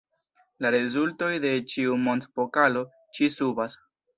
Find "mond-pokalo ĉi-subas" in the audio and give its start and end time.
2.07-3.79